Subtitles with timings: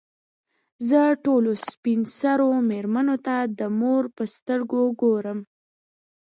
[0.89, 5.39] زه ټولو سپین سرو مېرمنو ته د مور په سترګو ګورم.